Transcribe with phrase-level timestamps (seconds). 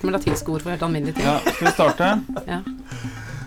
[0.00, 1.26] kult med latinske ord for helt alminnelige ting.
[1.26, 2.06] Ja, skal vi starte?
[2.46, 2.60] Ja.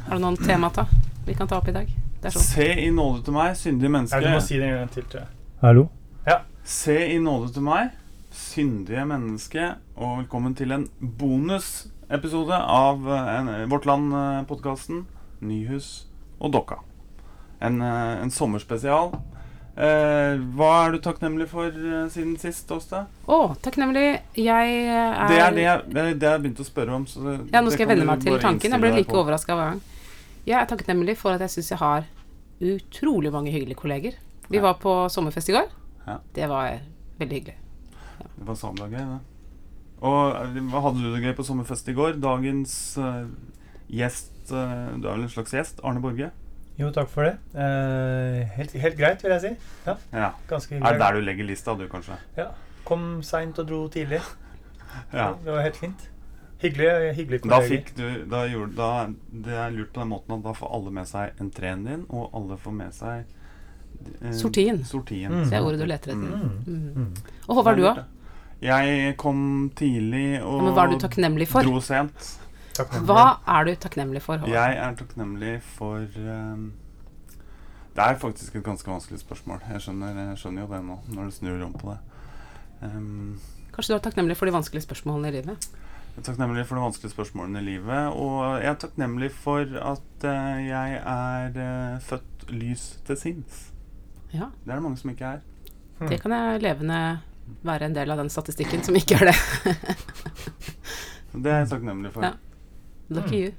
[0.08, 0.86] Har du noen temata
[1.26, 1.90] vi kan ta opp i dag?
[2.22, 2.46] Det er sånn.
[2.46, 4.22] Se i nåde til meg, syndige Ja, menneske.
[4.22, 5.30] du må si det en gang til, tror jeg.
[5.64, 5.90] Hallo?
[6.64, 7.90] Se i nåde til meg,
[8.32, 9.66] syndige menneske,
[9.98, 15.02] og velkommen til en bonusepisode av eh, en, Vårt Land-podkasten
[15.44, 16.06] Nyhus
[16.40, 16.78] og Dokka.
[17.60, 19.12] En, eh, en sommerspesial.
[19.74, 23.08] Eh, hva er du takknemlig for eh, siden sist, Åsta?
[23.26, 24.06] Å, takknemlig.
[24.38, 27.08] Jeg er, Det er det jeg, det er det jeg begynte å spørre om.
[27.10, 28.76] Så det, Ja, nå skal jeg venne meg til tanken.
[28.76, 29.82] Jeg ble like overraska hver gang.
[30.46, 32.06] Jeg er takknemlig for at jeg syns jeg har
[32.64, 34.20] utrolig mange hyggelige kolleger.
[34.50, 34.62] Vi Ja.
[34.62, 35.70] var på sommerfest i går.
[36.06, 36.20] Ja.
[36.34, 36.80] Det var
[37.18, 37.58] veldig hyggelig.
[38.38, 39.20] Det var sabla gøy, det.
[40.04, 42.20] Og eh, hadde du det gøy på sommerfest i går?
[42.22, 43.26] Dagens uh,
[43.90, 45.80] gjest uh, Du er vel en slags gjest?
[45.84, 46.30] Arne Borge?
[46.80, 47.34] Jo, takk for det.
[47.54, 49.52] Eh, helt, helt greit, vil jeg si.
[49.86, 50.30] Ja, Ja.
[50.50, 52.18] ganske Er det der du legger lista, du, kanskje?
[52.38, 52.48] Ja.
[52.86, 54.22] Kom seint og dro tidlig.
[55.14, 55.32] Ja.
[55.44, 56.02] Det var helt fint.
[56.62, 60.44] Hyggelig, hyggelig Da fikk du da gjorde, da, Det er lurt på den måten at
[60.46, 63.24] da får alle med seg entreen din, og alle får med seg
[64.22, 64.84] eh, Sortien.
[64.86, 65.34] Sortien.
[65.34, 65.50] Mm.
[65.50, 66.30] Det er ordet du leter etter.
[66.30, 66.62] Mm.
[66.68, 66.94] Mm.
[66.94, 67.34] Mm.
[67.48, 68.04] Og Håvard, du òg?
[68.64, 71.66] Jeg kom tidlig og Men hva du takknemlig for?
[71.66, 72.30] dro sent.
[72.74, 73.06] Takknemlig.
[73.06, 74.56] Hva er du takknemlig for, Håvard?
[74.56, 76.72] Jeg er takknemlig for um,
[77.94, 79.62] Det er faktisk et ganske vanskelig spørsmål.
[79.70, 82.00] Jeg skjønner, jeg skjønner jo det nå, når du snur om på det.
[82.82, 83.40] Um,
[83.76, 85.70] Kanskje du er takknemlig for de vanskelige spørsmålene i livet?
[86.14, 90.26] jeg er takknemlig for de vanskelige spørsmålene i livet, og jeg er takknemlig for at
[90.30, 93.64] uh, jeg er uh, født lys til sinns.
[94.34, 95.40] Ja, Det er det mange som ikke er.
[96.00, 96.10] Hmm.
[96.10, 97.00] det kan jeg levende
[97.62, 99.38] være en del av den statistikken som ikke er det.
[101.34, 102.26] Det er jeg takknemlig for.
[102.26, 102.34] Ja.
[103.08, 103.52] Lucky you.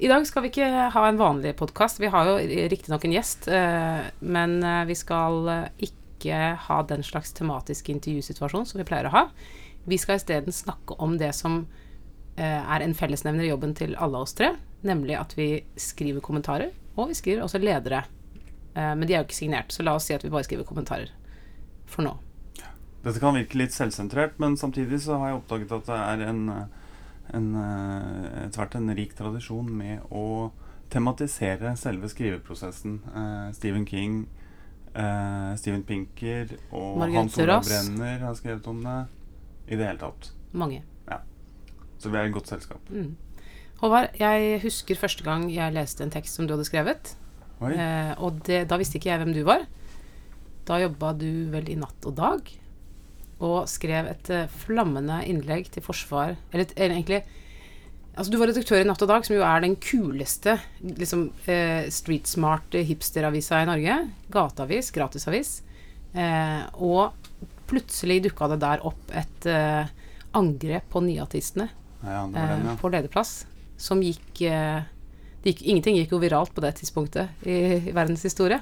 [0.00, 1.98] I dag skal vi ikke ha en vanlig podkast.
[2.00, 2.38] Vi har jo
[2.72, 8.64] riktignok en gjest, eh, men eh, vi skal eh, ikke ha den slags tematisk intervjusituasjon
[8.70, 9.22] som vi pleier å ha.
[9.84, 11.66] Vi skal isteden snakke om det som
[12.40, 14.54] er en fellesnevner i jobben til alle oss tre,
[14.86, 17.98] nemlig at vi skriver kommentarer, og vi skriver også ledere.
[18.72, 21.10] Men de er jo ikke signert, så la oss si at vi bare skriver kommentarer
[21.90, 22.14] for nå.
[23.04, 26.40] Dette kan virke litt selvsentrert, men samtidig så har jeg oppdaget at det er en,
[27.34, 30.50] en, eh, etter hvert en rik tradisjon med å
[30.90, 33.00] tematisere selve skriveprosessen.
[33.14, 34.26] Eh, Stephen King,
[34.94, 39.00] eh, Steven Pinker og Hans Olav Brenner har skrevet om det.
[39.70, 40.32] I det hele tatt.
[40.52, 40.82] Mange.
[42.00, 42.80] Så vi er i godt selskap.
[42.88, 43.12] Mm.
[43.82, 47.12] Håvard, jeg husker første gang jeg leste en tekst som du hadde skrevet.
[47.60, 49.66] Eh, og det, da visste ikke jeg hvem du var.
[50.68, 52.48] Da jobba du vel i Natt og Dag,
[53.40, 57.22] og skrev et eh, flammende innlegg til forsvar Eller, eller egentlig
[58.10, 61.86] Altså, du var redaktør i Natt og Dag, som jo er den kuleste liksom, eh,
[61.94, 63.94] street smart hipsteravisa i Norge.
[64.34, 65.52] Gateavis, gratisavis.
[66.12, 67.14] Eh, og
[67.70, 69.86] plutselig dukka det der opp et eh,
[70.36, 71.68] angrep på nyartistene
[72.02, 72.74] Ja, det eh, ja.
[72.80, 73.44] på lederplass,
[73.80, 74.82] som gikk, eh,
[75.40, 78.58] det gikk Ingenting gikk jo viralt på det tidspunktet i, i verdens historie,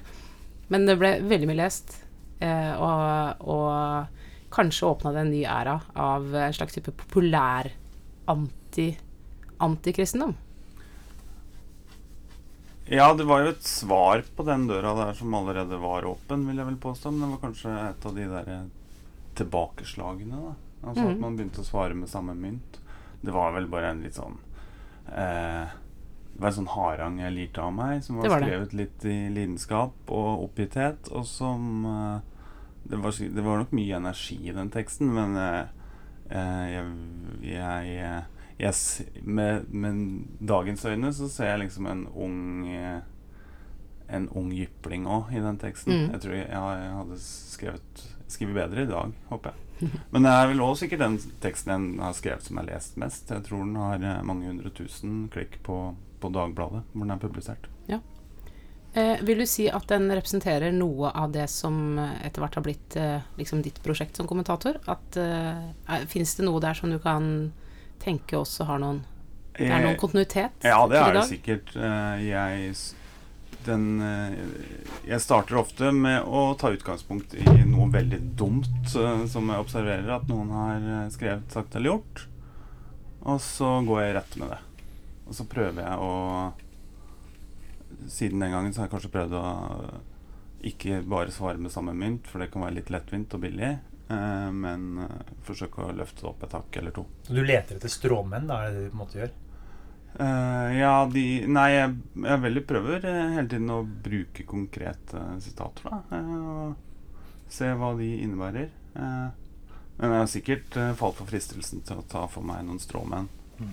[0.68, 1.96] men det ble veldig mye lest,
[2.44, 4.17] eh, og, og
[4.50, 7.70] kanskje åpna det en ny æra av en slags type populær
[8.26, 8.96] anti,
[9.60, 10.34] antikristendom.
[12.88, 16.56] Ja, det var jo et svar på den døra der som allerede var åpen, vil
[16.56, 17.10] jeg vel påstå.
[17.12, 18.48] Men det var kanskje et av de der
[19.36, 20.54] tilbakeslagene, da.
[20.88, 21.20] Altså at Mhm.
[21.20, 22.78] man begynte å svare med samme mynt.
[23.22, 24.38] Det var vel bare en litt sånn
[25.12, 25.66] eh,
[26.34, 28.76] Det var en sånn harang jeg lirte av meg, som var, var skrevet det.
[28.76, 32.20] litt i lidenskap og oppgitthet, og som eh,
[32.84, 35.70] det, var, det var nok mye energi i den teksten, men eh,
[36.30, 36.92] eh, jeg,
[37.44, 40.02] jeg, eh, jeg med, med
[40.40, 42.44] dagens øyne så ser jeg liksom en ung
[44.08, 45.92] En ung jypling òg i den teksten.
[45.92, 46.12] Mm.
[46.14, 49.90] Jeg tror jeg, jeg hadde skrevet skrevet bedre i dag, håper jeg.
[50.12, 53.28] Men det er vel også sikkert den teksten jeg har skrevet som er lest mest.
[53.28, 55.76] Jeg tror den har mange hundre tusen klikk på,
[56.22, 57.68] på Dagbladet, hvor den er publisert.
[58.98, 62.64] Eh, vil du si at den representerer noe av det som eh, etter hvert har
[62.66, 64.80] blitt eh, liksom ditt prosjekt som kommentator?
[64.90, 67.52] At eh, Fins det noe der som du kan
[68.02, 69.02] tenke også har noen
[69.58, 71.74] Det er noen kontinuitet Ja, det er det sikkert.
[71.76, 72.72] Eh, Jeg,
[73.68, 74.38] den, eh,
[75.10, 80.14] jeg starter ofte med å ta utgangspunkt i noe veldig dumt eh, som jeg observerer
[80.16, 82.24] at noen har eh, skrevet, sagt eller gjort.
[83.28, 84.60] Og så går jeg rett med det.
[85.28, 86.14] Og så prøver jeg å
[88.06, 89.44] Siden den gangen så har jeg kanskje prøvd å
[90.68, 93.72] ikke bare svare med samme mynt, for det kan være litt lettvint og billig.
[94.10, 97.04] eh, Men eh, forsøke å løfte det opp et hakk eller to.
[97.26, 99.30] Så du leter etter stråmenn, da er det det du på en måte gjør?
[100.18, 105.90] Eh, ja, de Nei, jeg, jeg veldig prøver eh, hele tiden å bruke konkrete sitater,
[105.92, 106.22] da.
[106.22, 108.72] og se hva de innebærer.
[108.98, 113.28] Men jeg har sikkert falt for fristelsen til å ta for meg noen stråmenn.
[113.58, 113.70] Mm.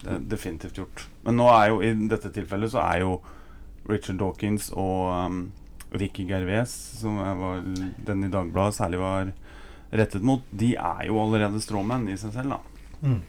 [0.00, 1.02] Det er definitivt gjort.
[1.26, 3.18] Men nå er jo i dette tilfellet så er jo
[3.88, 5.40] Richard Dawkins og um,
[5.92, 7.62] Ricky Gervais, som jeg var,
[8.06, 9.32] den i Dagbladet særlig var
[9.90, 12.60] rettet mot, de er jo allerede stråmenn i seg selv, da.
[13.02, 13.22] Mm.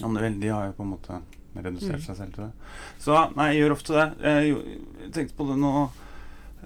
[0.00, 1.18] Ja, vel, de har jo på en måte
[1.56, 2.04] redusert Mm.
[2.04, 2.52] seg selv til det.
[3.00, 4.06] Så nei, jeg gjør ofte det.
[4.20, 4.56] Jeg,
[5.02, 5.70] jeg tenkte på det nå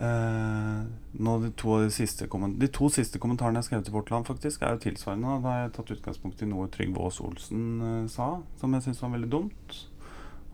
[0.01, 0.81] eh,
[1.21, 4.63] Nå de to, de, siste de to siste kommentarene jeg skrev til Vårt Land, faktisk,
[4.63, 5.37] er jo tilsvarende.
[5.43, 9.03] Da har jeg tatt utgangspunkt i noe Trygve Aas Olsen eh, sa, som jeg syns
[9.03, 9.81] var veldig dumt.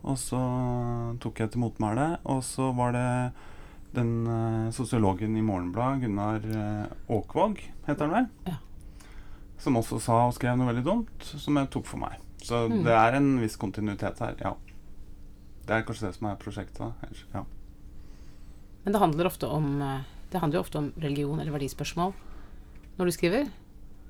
[0.03, 0.39] Og så
[1.23, 3.07] tok jeg til motmæle, og så var det
[3.97, 8.27] den uh, sosiologen i Morgenbladet, Gunnar uh, Åkvåg, heter han vel?
[8.51, 8.57] Ja.
[9.57, 12.19] Som også sa og skrev noe veldig dumt, som jeg tok for meg.
[12.45, 12.83] Så Mm.
[12.85, 14.53] det er en viss kontinuitet her, ja.
[15.67, 17.43] Det er kanskje det som er prosjektet, ellers, Ja.
[18.85, 20.01] Men det handler ofte om eh,
[20.31, 22.13] Det handler jo ofte om religion eller verdispørsmål
[22.97, 23.49] når du skriver.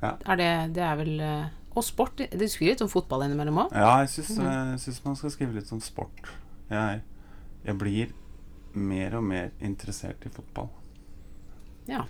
[0.03, 0.11] Ja.
[0.25, 1.47] Er det, det er vel eh,
[1.77, 2.17] Og sport.
[2.31, 3.75] Du skriver litt om fotball innimellom òg.
[3.77, 4.47] Ja, jeg syns, Mhm.
[4.73, 6.31] jeg syns man skal skrive litt om sport.
[6.71, 7.03] Jeg,
[7.67, 8.13] jeg blir
[8.73, 10.69] mer og mer interessert i fotball.
[11.87, 12.01] Ja.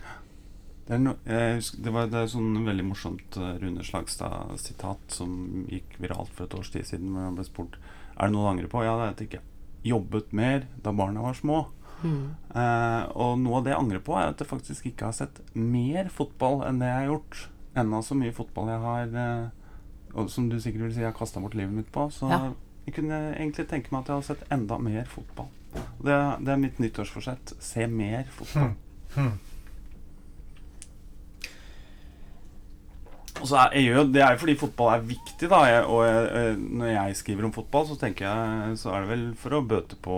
[0.88, 5.66] Det no, jeg husker, det var det er sånn veldig morsomt eh, Rune Slagstad-sitat som
[5.68, 7.76] gikk viralt for et års tid siden, hvor han ble spurt
[8.18, 8.84] Er det noe du angrer på.
[8.86, 9.44] Ja, det at jeg ikke
[9.86, 11.60] jobbet mer da barna var små.
[12.02, 12.32] Mm.
[12.56, 15.42] Eh, og noe av det jeg angrer på, er at jeg faktisk ikke har sett
[15.54, 17.44] mer fotball enn det jeg har gjort.
[17.78, 19.50] Enda så mye fotball jeg har eh,
[20.18, 22.08] Og som du sikkert vil si, jeg har kasta bort livet mitt på.
[22.12, 22.52] Så Ja.
[22.88, 25.50] jeg kunne egentlig tenke meg at jeg hadde sett enda mer fotball.
[26.02, 26.16] Det,
[26.46, 27.54] det er mitt nyttårsforsett.
[27.62, 28.74] Se mer fotball.
[29.14, 29.36] Hmm.
[33.42, 35.60] Og så er, jeg gjør, Det er jo fordi fotball er viktig, da.
[35.70, 39.10] Jeg, og jeg, eh, når jeg skriver om fotball, så tenker jeg Så er det
[39.12, 40.18] vel for å bøte på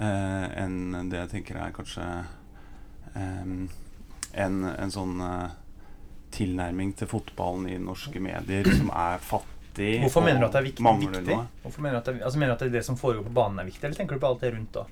[0.00, 2.08] eh, en Det jeg tenker er kanskje
[3.14, 3.54] eh,
[4.42, 5.54] en, en sånn eh,
[6.36, 9.96] tilnærming til fotballen i norske medier som er fattig.
[10.04, 10.92] Hvorfor mener du at det er viktig?
[11.02, 11.38] viktig?
[11.64, 13.34] Hvorfor mener du at det, altså mener du at det, er det som foregår på
[13.36, 14.86] banen, er viktig, eller tenker du på alt det rundt da?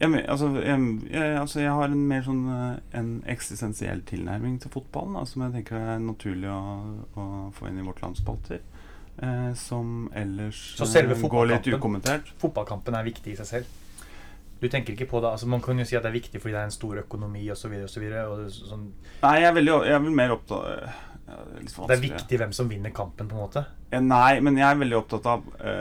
[0.00, 0.78] Jeg, men- altså, jeg,
[1.12, 5.44] jeg, altså, jeg har en mer sånn eh, En eksistensiell tilnærming til fotballen, da, som
[5.46, 6.62] jeg tenker er naturlig å,
[7.14, 8.58] å få inn i vårt lands spalter.
[9.22, 12.32] Eh, som ellers Så selve eh, går litt ukommentert.
[12.42, 13.80] Fotballkampen er viktig i seg selv.
[14.64, 16.54] Du tenker ikke på det, altså Man kan jo si at det er viktig fordi
[16.54, 17.74] det er en stor økonomi osv.
[17.84, 18.86] Sånn,
[19.20, 20.86] Nei, jeg er, veldig, jeg er vel mer opptatt
[21.24, 23.64] ja, det, er det viktig hvem som vinner kampen, på en måte.
[23.90, 25.76] Eh, Nei, men jeg er veldig opptatt av det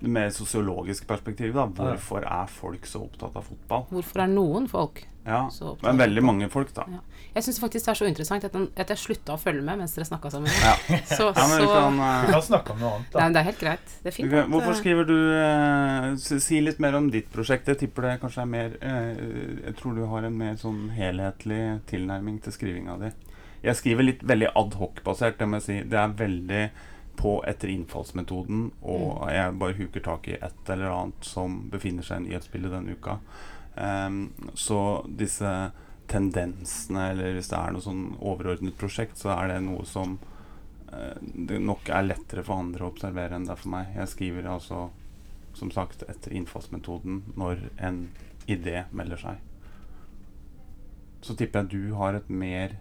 [0.00, 1.54] mer sosiologiske perspektivet.
[1.54, 3.86] da Hvorfor er folk så opptatt av fotball?
[3.90, 6.86] Hvorfor er noen folk Ja, så opptatt Men veldig mange folk, da.
[6.88, 7.00] Ja.
[7.34, 9.82] Jeg syns faktisk det er så interessant at, den, at jeg slutta å følge med
[9.82, 10.50] mens dere snakka sammen.
[10.50, 10.72] Ja.
[11.18, 13.20] Så, Ja, men vi kan, uh, kan snakke om noe annet, da.
[13.20, 13.96] Nei, det er helt greit.
[14.00, 14.32] Det er fint.
[14.32, 17.70] Ok, Hvorfor eh, skriver du uh, si, si litt mer om ditt prosjekt.
[17.70, 19.24] Jeg tipper det kanskje er mer uh,
[19.66, 21.62] Jeg tror du har en mer sånn helhetlig
[21.92, 23.12] tilnærming til skrivinga di.
[23.60, 25.76] Jeg skriver litt veldig adhoc-basert, det må jeg si.
[25.92, 26.62] Det er veldig
[27.16, 32.22] på etter innfallsmetoden, og jeg bare huker tak i et eller annet som befinner seg
[32.22, 33.18] i nyhetsbildet denne uka.
[33.74, 35.50] Um, så disse
[36.10, 40.16] tendensene, eller hvis det er noe sånn overordnet prosjekt, så er det noe som
[40.92, 43.92] uh, det nok er lettere for andre å observere enn det er for meg.
[43.98, 44.88] Jeg skriver altså,
[45.58, 48.04] som sagt, etter innfallsmetoden når en
[48.50, 49.49] idé melder seg.
[51.20, 52.72] Så tipper jeg du har mer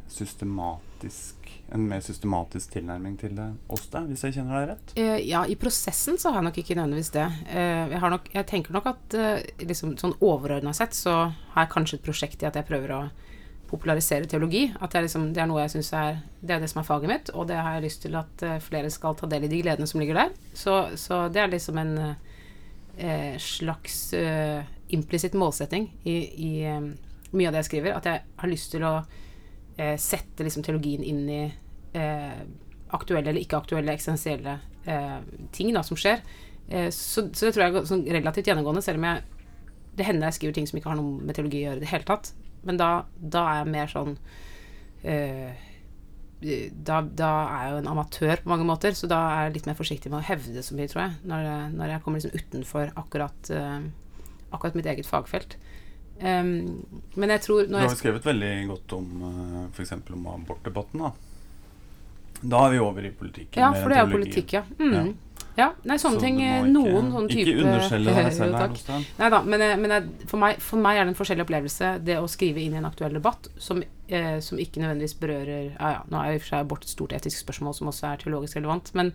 [1.71, 4.93] en mer systematisk tilnærming til det Åste, hvis jeg kjenner deg rett?
[4.97, 7.25] Uh, ja, i prosessen så har jeg nok ikke nødvendigvis det.
[7.51, 11.15] Uh, jeg, nok, jeg tenker nok at uh, liksom, sånn overordna sett så
[11.53, 13.01] har jeg kanskje et prosjekt i at jeg prøver å
[13.69, 14.63] popularisere teologi.
[14.81, 17.33] At liksom, det er noe jeg syns er Det er det som er faget mitt,
[17.35, 20.01] og det har jeg lyst til at flere skal ta del i de gledene som
[20.01, 20.31] ligger der.
[20.57, 21.93] Så, så det er liksom en
[23.39, 24.09] slags
[24.91, 26.15] implisitt målsetting i,
[26.49, 26.53] i
[27.31, 27.97] mye av det jeg skriver.
[27.97, 28.93] At jeg har lyst til å
[29.77, 31.41] eh, sette liksom teologien inn i
[31.97, 32.43] eh,
[32.95, 34.59] aktuelle eller ikke aktuelle eksistensielle
[34.89, 35.17] eh,
[35.55, 36.23] ting da, som skjer.
[36.69, 39.27] Eh, så, så det tror jeg er sånn relativt gjennomgående, selv om jeg
[39.99, 41.91] det hender jeg skriver ting som ikke har noe med teologi å gjøre i det
[41.91, 42.31] hele tatt.
[42.67, 44.13] Men da, da er jeg mer sånn
[45.03, 45.65] eh,
[46.39, 49.67] da, da er jeg jo en amatør på mange måter, så da er jeg litt
[49.67, 51.17] mer forsiktig med å hevde så mye, tror jeg.
[51.27, 53.89] Når, når jeg kommer liksom utenfor akkurat, eh,
[54.55, 55.57] akkurat mitt eget fagfelt.
[56.19, 56.83] Em,
[57.15, 59.93] men jeg tror Du har jo skrevet veldig godt om uh, f.eks.
[60.11, 60.99] om abortdebatten.
[61.05, 61.13] Da
[62.41, 63.59] Da er vi over i politikken.
[63.61, 64.61] Ja, for det er jo politikk, ja.
[64.79, 65.15] Mm.
[65.57, 65.73] ja.
[65.83, 68.69] Nei, sånne Så ting eh, ikke- Noen sånn type Ikke underskjelle deg selv her.
[68.69, 69.05] Jostein.
[69.17, 72.15] Nei da, men, men jeg, for, meg, for meg er det en forskjellig opplevelse, det
[72.19, 76.01] å skrive inn i en aktuell debatt som, eh, som ikke nødvendigvis berører Ja ja,
[76.07, 78.55] nå er i og for seg abort et stort etisk spørsmål som også er teologisk
[78.59, 79.11] relevant, men,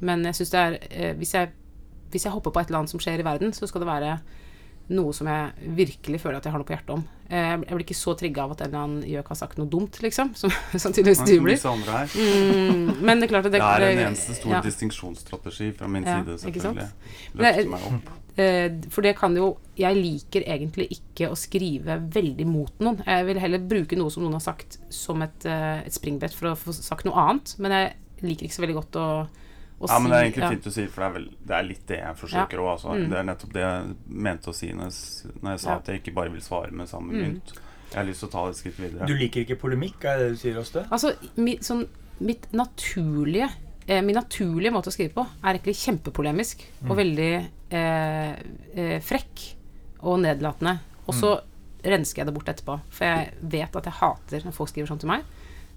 [0.00, 1.52] men jeg syns det er eh, hvis, jeg,
[2.12, 4.18] hvis jeg hopper på et eller annet som skjer i verden, så skal det være
[4.94, 7.02] noe som jeg virkelig føler at jeg har noe på hjertet om.
[7.26, 9.70] Eh, jeg blir ikke så trigga av at en eller annen gjøk har sagt noe
[9.70, 10.52] dumt, liksom, som,
[10.84, 11.58] sannsynligvis du blir.
[12.14, 14.60] Mm, men det er klart at Det det, er en eneste stor ja.
[14.66, 16.86] distinksjonsstrategi fra min Ja, side, selvfølgelig.
[17.40, 18.14] Løfte meg opp.
[18.36, 23.00] Eh, For det kan jo Jeg liker egentlig ikke å skrive veldig mot noen.
[23.06, 26.52] Jeg vil heller bruke noe som noen har sagt som et, eh, et springbrett for
[26.52, 27.56] å få sagt noe annet.
[27.58, 29.08] Men jeg liker ikke så veldig godt å
[29.78, 30.48] Ja, men det er si egentlig ja.
[30.50, 32.68] fint å si, for det er, vel, det er litt det jeg forsøker òg.
[32.72, 32.88] Altså.
[32.96, 33.08] Mm.
[33.10, 35.76] Det er nettopp det jeg mente å si når jeg, når jeg sa Ja.
[35.76, 37.20] at jeg ikke bare vil svare med samme Mm.
[37.22, 37.52] mynt.
[37.92, 39.06] Jeg har lyst til å ta det et skritt videre.
[39.06, 40.86] Du liker ikke polemikk, er det du sier, Åste?
[40.90, 41.86] Altså, mi, sånn,
[42.20, 43.50] mitt naturlige
[43.88, 46.90] eh, Min naturlige måte å skrive på er egentlig kjempepolemisk Mm.
[46.90, 48.32] og veldig eh,
[48.76, 49.54] eh, frekk
[50.02, 50.78] og nedlatende.
[51.06, 51.42] Og så Mm.
[51.84, 52.80] rensker jeg det bort etterpå.
[52.90, 55.22] For jeg vet at jeg hater når folk skriver sånn til meg.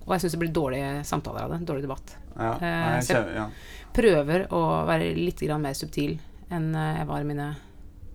[0.10, 1.62] Og jeg syns det blir dårlige samtaler av det.
[1.70, 2.18] Dårlig debatt.
[2.34, 3.50] Ja, Eh, jeg så jeg-.
[3.94, 6.18] Prøver å være litt mer subtil
[6.50, 7.50] enn eh, jeg var i mine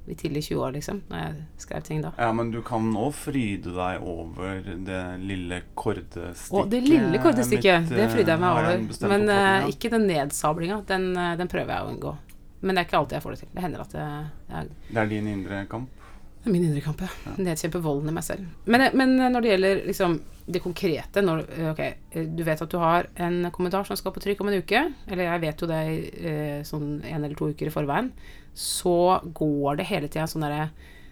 [0.06, 0.98] i tidlige 20 år, liksom.
[1.08, 2.10] Når jeg skrev ting da.
[2.18, 6.52] ja, men du kan òg fryde deg over det lille kordestikket.
[6.52, 9.08] Å, det lille kordestykket, mitt, det frydde jeg meg over.
[9.14, 10.82] Men eh, ikke den nedsablinga.
[10.90, 12.16] Den, eh, den prøver jeg å unngå.
[12.64, 13.52] Men det er ikke alltid jeg får det til.
[13.54, 16.03] Det hender at jeg, jeg Det er din indre kamp.
[16.44, 17.34] Det er min indre kamp, ja.
[17.40, 18.44] Nedkjempe volden i meg selv.
[18.68, 22.60] Men, eh, men når det gjelder liksom det konkrete når, eh, Ok, eh, du vet
[22.60, 25.60] at du har en kommentar som skal på trykk om en uke, eller jeg vet
[25.60, 25.80] jo det
[26.20, 28.12] eh, sånn en eller to uker i forveien,
[28.52, 30.70] så går det hele tida sånn derre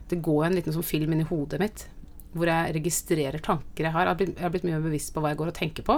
[0.08, 1.88] Det går en liten sånn film inni hodet mitt
[2.36, 4.04] hvor jeg registrerer tanker jeg har.
[4.04, 5.84] Jeg har blitt, jeg har blitt mye mer bevisst på hva jeg går og tenker
[5.84, 5.96] på.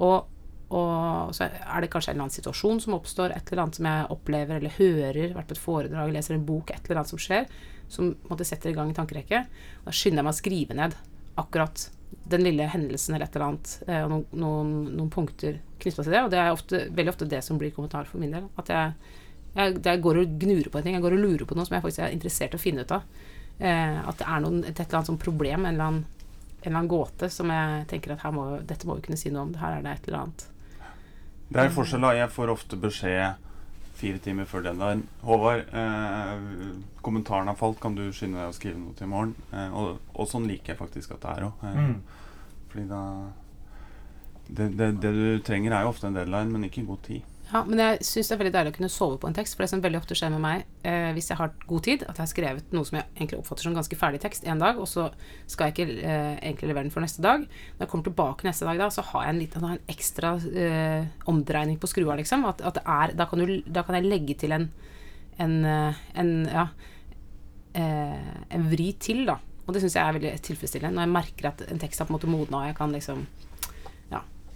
[0.00, 0.26] Og,
[0.70, 3.88] og så er det kanskje en eller annen situasjon som oppstår, et eller annet som
[3.90, 7.22] jeg opplever eller hører, vært på et foredrag, leser en bok, et eller annet som
[7.22, 7.48] skjer,
[7.90, 9.40] som måtte setter i gang en tankerekke.
[9.86, 10.94] Da skynder jeg meg å skrive ned
[11.40, 11.88] akkurat
[12.30, 16.14] den lille hendelsen eller et eller annet, eh, og noen, noen, noen punkter knytta til
[16.14, 16.22] det.
[16.22, 18.46] Og det er ofte, veldig ofte det som blir kommentar for min del.
[18.60, 18.94] At jeg,
[19.56, 21.78] jeg, jeg går og gnurer på en ting, jeg går og lurer på noe som
[21.78, 23.20] jeg faktisk er interessert i å finne ut av.
[23.58, 26.78] Eh, at det er noen, et, eller annet sånn problem, en eller, annen, en eller
[26.78, 29.54] annen gåte, som jeg tenker at må, dette må vi kunne si noe om.
[29.60, 30.46] Her er det et eller annet.
[31.50, 32.12] Det er en forskjell, da.
[32.14, 33.46] Jeg får ofte beskjed
[34.00, 35.02] fire timer før deadline.
[35.26, 36.44] Håvard, eh,
[37.04, 37.80] kommentaren har falt.
[37.82, 39.34] Kan du skynde deg å skrive noe til i morgen?
[39.52, 41.64] Eh, og, og sånn liker jeg faktisk at det er òg.
[41.66, 42.00] Eh, Mm.
[42.70, 43.02] Fordi da
[44.46, 47.22] det, det, det du trenger, er jo ofte en deadline, men ikke god tid.
[47.50, 49.56] Ja, men jeg syns det er veldig deilig å kunne sove på en tekst.
[49.56, 52.14] For det som veldig ofte skjer med meg, eh, hvis jeg har god tid, at
[52.14, 54.86] jeg har skrevet noe som jeg egentlig oppfatter som ganske ferdig tekst en dag, og
[54.90, 55.08] så
[55.50, 57.42] skal jeg ikke eh, egentlig levere den for neste dag.
[57.42, 61.10] Når jeg kommer tilbake neste dag, da, så har jeg en, liten, en ekstra eh,
[61.32, 62.46] omdreining på skrua, liksom.
[62.52, 64.70] At, at er, da, kan du, da kan jeg legge til en
[65.40, 66.66] en, eh, en ja,
[67.72, 69.38] eh, en vri til, da.
[69.66, 70.96] Og det syns jeg er veldig tilfredsstillende.
[70.96, 73.24] Når jeg merker at en tekst har på en måte modna, og jeg kan liksom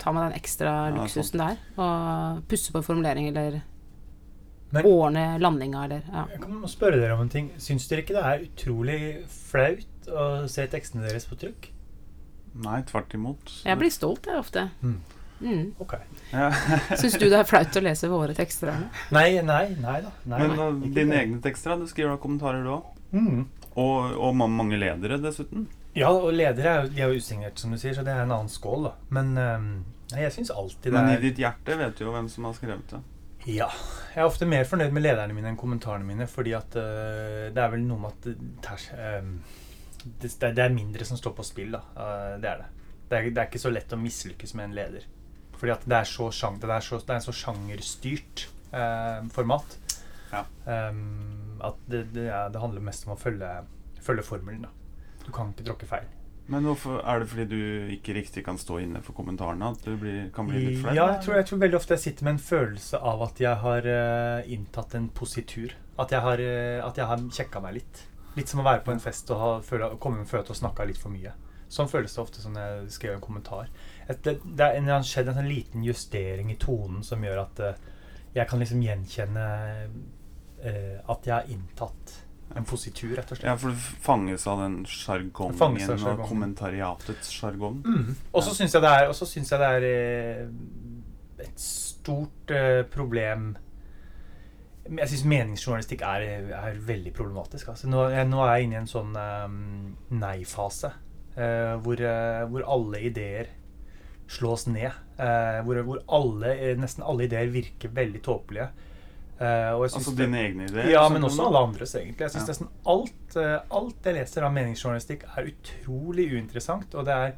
[0.05, 1.57] ta meg den ekstra Ja, luksusen der.
[1.81, 3.63] Og pusse på formulering, eller
[4.75, 6.27] Men- ordne landinga, eller ja.
[6.33, 7.51] Jeg kan spørre dere om en ting.
[7.59, 11.71] Syns dere ikke det er utrolig flaut å se tekstene deres på trykk?
[12.65, 13.53] Nei, tvert imot.
[13.65, 14.69] Jeg blir stolt, jeg, ofte.
[14.83, 14.99] Mm.
[15.45, 15.65] Mm.
[15.83, 15.95] Ok.
[16.33, 16.51] ja.
[17.01, 18.71] Syns du det er flaut å lese våre tekster?
[18.71, 18.91] Eller?
[19.15, 20.13] Nei, nei, nei da.
[20.31, 21.23] Nei, Men nei, ikke dine det.
[21.25, 21.77] egne tekster, da?
[21.83, 22.93] Du skriver da kommentarer, du òg?
[23.15, 23.41] Mm.
[23.75, 25.67] Og, og mange ledere, dessuten.
[25.95, 28.23] Ja, og ledere er jo, de er jo usignert, som du sier, så det er
[28.25, 28.93] en annen skål, da.
[29.15, 29.75] Men nei,
[30.23, 32.55] jeg syns alltid det Men i er ditt hjerte vet du jo hvem som har
[32.57, 33.01] skrevet det.
[33.47, 33.69] Ja.
[34.15, 37.61] Jeg er ofte mer fornøyd med lederne mine enn kommentarene mine, fordi at uh, det
[37.61, 39.35] er vel noe med at ters- ehm,
[40.05, 41.83] det, det er- er mindre som står på spill, da.
[41.99, 42.71] Uh, det er det.
[43.11, 45.05] Det er, det er ikke så lett å mislykkes med en leder.
[45.59, 49.77] Fordi at det er, så det er, så, det er en så sjangerstyrt eh, format.
[50.33, 50.41] Ja.
[50.89, 53.51] um, at det, det, er, det handler mest om å følge,
[54.03, 54.73] følge formelen, da.
[55.25, 56.09] Du kan ikke tråkke feil.
[56.53, 59.95] Men hvorfor er det fordi du ikke riktig kan stå inne for kommentarene at du
[59.97, 60.93] blir, kan bli litt flau?
[60.93, 63.61] Ja, jeg tror, jeg tror veldig ofte jeg sitter med en følelse av at jeg
[63.63, 65.73] har uh, inntatt en positur.
[65.97, 68.03] At jeg har, uh, meg litt.
[68.37, 70.89] Litt som å være på en fest og ha, føle, komme med følelse og snakke
[70.91, 71.33] litt for mye.
[71.73, 73.71] Sånn føles det ofte som jeg skrev en kommentar.
[74.05, 77.41] Et, det, det er en, det skjedd en sånn liten justering i tonen som gjør
[77.47, 77.89] at uh,
[78.37, 79.49] jeg kan liksom gjenkjenne
[80.65, 82.13] at jeg har inntatt
[82.55, 83.49] en positur, rett og slett.
[83.49, 87.81] Ja, for du fanges av den sjargongen og kommentariatets sjargong.
[87.83, 88.15] Mm.
[88.33, 93.57] Og så syns jeg det er, synes jeg det er eh, et stort eh, problem
[94.85, 97.73] Jeg syns meningsjournalistikk er, er veldig problematisk.
[97.73, 97.89] Altså.
[97.89, 99.47] Nå, jeg, nå er jeg inne i en sånn eh,
[100.21, 100.93] nei-fase.
[101.37, 103.49] eh, hvor, eh, hvor alle ideer
[104.29, 104.93] slås ned.
[105.19, 108.69] eh, hvor hvor alle, nesten alle ideer virker veldig tåpelige.
[109.45, 110.91] Altså det- dine egne ideer?
[110.91, 112.19] ja, men også alle andres, egentlig.
[112.27, 112.53] Jeg syns Ja.
[112.53, 116.95] nesten alt, eh, alt jeg leser av meningsjournalistikk, er utrolig uinteressant.
[116.95, 117.35] Og det er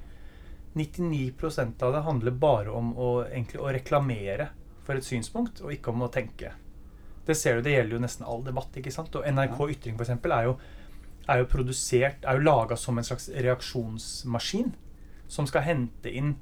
[0.76, 4.48] 99% av det handler bare om å, egentlig, å reklamere
[4.84, 6.52] for et synspunkt, og ikke om å tenke.
[7.26, 8.72] Det ser du, det gjelder jo nesten all debatt.
[8.76, 9.14] ikke sant?
[9.16, 9.56] Og NRK.
[9.74, 10.58] Ytring for eksempel, er jo
[11.28, 14.72] er jo produsert Er jo laga som en slags reaksjonsmaskin.
[15.26, 16.36] Som skal hente inn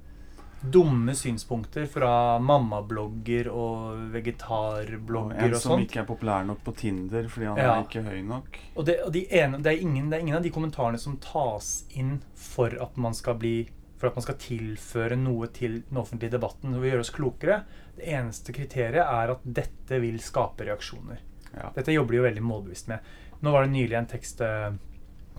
[0.71, 5.33] dumme synspunkter fra mammablogger og Og sånt.
[5.39, 7.75] en og som ikke er populær nok på Tinder fordi han Ja.
[7.81, 8.59] er ikke høy nok.
[8.77, 11.17] Og, det, og de ene, det, er ingen, det er ingen av de kommentarene som
[11.19, 15.97] tas inn for at man skal bli for at man skal tilføre noe til den
[15.99, 17.63] offentlige debatten og gjøre oss klokere.
[17.97, 21.19] Det eneste kriteriet er at dette vil skape reaksjoner.
[21.55, 21.71] Ja.
[21.75, 22.99] Dette jobber de jo veldig målbevisst med.
[23.41, 24.73] Nå var det nylig en tekst eh,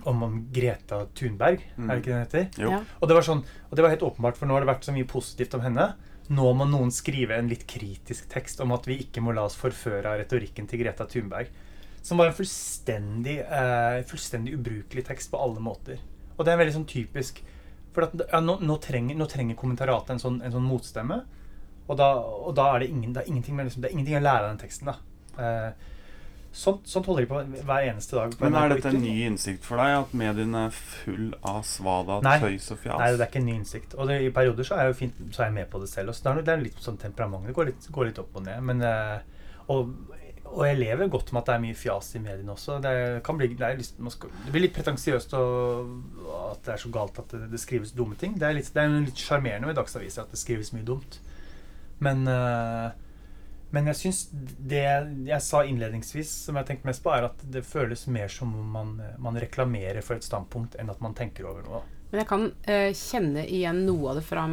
[0.07, 1.89] om, om Greta Thunberg, Mm.
[1.89, 2.62] er det ikke det den heter?
[2.63, 2.71] Jo.
[2.71, 2.79] Ja.
[3.01, 4.93] Og det var sånn, og det var helt åpenbart, for nå har det vært så
[4.95, 5.88] mye positivt om henne.
[6.29, 9.55] Nå må noen skrive en litt kritisk tekst om at vi ikke må la oss
[9.55, 11.47] forføre av retorikken til Greta Thunberg.
[12.01, 15.97] Som var en fullstendig, eh, fullstendig ubrukelig tekst på alle måter.
[16.38, 17.41] Og det er veldig sånn typisk
[17.95, 21.21] For at, ja, nå, nå, trenger, nå trenger kommentaratet en sånn, en sånn motstemme.
[21.88, 24.17] Og da, og da er det, ingen, det, er ingenting, med liksom, det er ingenting
[24.17, 24.85] å lære av den teksten.
[24.85, 24.95] da.
[25.39, 25.71] Eh,
[26.55, 28.33] sånt, sånt holder de på hver eneste dag.
[28.35, 32.19] på Men er dette en ny innsikt for deg, at mediene er full av svada,
[32.25, 32.38] Nei.
[32.43, 33.00] tøys og fjas?
[33.01, 33.95] Nei, det er ikke en ny innsikt.
[34.00, 36.13] Og det, i perioder så er jeg fint, så er jeg med på det selv.
[36.13, 36.25] også.
[36.25, 37.47] det er, det er litt sånn temperament.
[37.50, 38.63] Det går litt, går litt opp og ned.
[38.71, 39.93] Men, eh, og,
[40.45, 42.79] og jeg lever godt med at det er mye fjas i mediene også.
[42.83, 42.97] Det,
[43.27, 47.35] kan bli, det, litt, skal, det blir litt pretensiøst at det er så galt at
[47.35, 48.39] det, det skrives dumme ting.
[48.39, 51.19] Det er, litt, er sjarmerende med Dagsaviser at det skrives mye dumt.
[52.03, 52.93] Men, eh,
[53.74, 54.84] men jeg syns det
[55.25, 58.53] jeg sa innledningsvis, som jeg har tenkt mest på, er at det føles mer som
[58.55, 61.81] om man, man reklamerer for et standpunkt, enn at man tenker over noe.
[62.12, 64.45] Men jeg kan eh, kjenne igjen noe av det fra,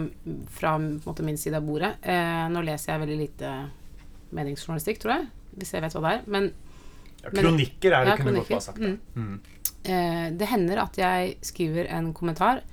[0.50, 1.92] fra måte, min side av bordet.
[2.02, 3.52] Eh, nå leser jeg veldig lite
[4.34, 5.28] meningsjournalistikk, tror jeg,
[5.60, 6.24] hvis jeg vet hva det er.
[6.34, 6.50] Men
[7.22, 8.82] Ja, kronikker er det, ja, kunne godt ha sagt.
[8.82, 8.96] det.
[9.14, 9.36] Mm.
[9.84, 12.64] eh, det hender at jeg skriver en kommentar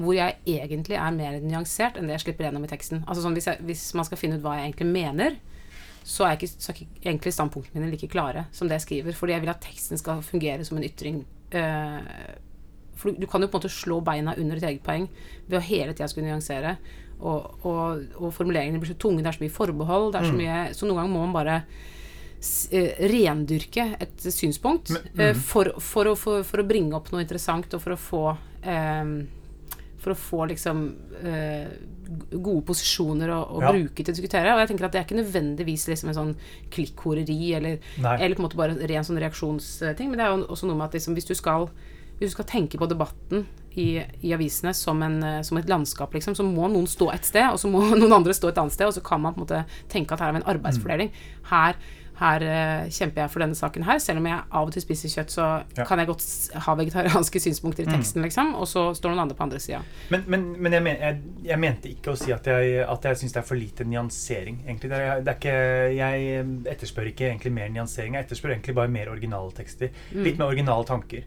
[0.00, 3.04] hvor jeg egentlig er mer nyansert enn det jeg slipper gjennom i teksten.
[3.04, 5.36] Altså sånn, hvis, jeg, hvis man skal finne ut hva jeg egentlig mener,
[6.04, 9.16] så er, ikke, så er ikke egentlig standpunktene mine like klare som det jeg skriver.
[9.18, 11.22] Fordi jeg vil at teksten skal fungere som en ytring.
[11.54, 12.00] Uh,
[12.98, 15.08] for du, du kan jo på en måte slå beina under et eget poeng
[15.46, 16.76] ved å hele tida skulle nyansere.
[17.22, 20.14] Og, og, og formuleringene blir så tunge, det er så mye forbehold.
[20.14, 20.40] Er så, Mm.
[20.42, 21.60] mye, så noen ganger må man bare
[22.74, 25.38] eh, rendyrke et synspunkt mhm.
[25.38, 28.24] for, for, å, for, for å bringe opp noe interessant, og for å få
[28.66, 29.14] eh,
[30.02, 30.82] For å få liksom
[31.22, 31.68] eh,
[32.34, 33.70] gode posisjoner å, å Ja.
[33.72, 34.52] bruke til å diskutere.
[34.56, 36.32] Og jeg tenker at det er ikke nødvendigvis liksom en sånn
[36.74, 37.78] klikkhoreri eller,
[38.18, 40.10] eller på en måte bare en ren sånn reaksjonsting.
[40.10, 41.68] Men det er jo også noe med at liksom, hvis du skal
[42.22, 46.12] hvis du skal tenke på debatten i, i avisene som, en, eh, som et landskap,
[46.14, 48.74] liksom, så må noen stå et sted, og så må noen andre stå et annet
[48.76, 51.10] sted, og så kan man på en måte tenke at her er vi en arbeidsfordeling.
[51.50, 51.74] Her,
[52.22, 53.98] her eh, kjemper jeg for denne saken her.
[54.02, 55.84] Selv om jeg av og til spiser kjøtt, så Ja.
[55.88, 56.24] kan jeg godt
[56.66, 57.96] ha vegetarianske synspunkter i Mm.
[57.98, 59.82] teksten, liksom, og så står noen andre på andre sida.
[60.10, 63.16] Men, men, men jeg, men, jeg, jeg mente ikke å si at jeg, at jeg
[63.22, 64.62] syns det er for lite nyansering.
[64.66, 64.90] egentlig.
[64.90, 65.58] Det er, det er ikke,
[65.98, 68.14] jeg etterspør ikke egentlig mer nyansering.
[68.14, 69.90] Jeg etterspør egentlig bare mer originale tekster.
[70.14, 70.24] Mm.
[70.24, 71.22] Litt mer originale tanker.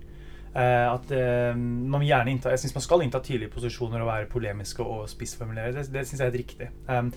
[0.56, 4.30] Uh, at uh, man gjerne innta Jeg syns man skal innta tydelige posisjoner og være
[4.32, 5.74] polemiske og spissformulere.
[5.76, 6.70] Det, det syns jeg er helt riktig.
[6.88, 7.10] Um,